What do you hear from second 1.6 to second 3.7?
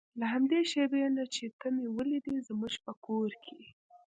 مې ولیدې زموږ په کور کې.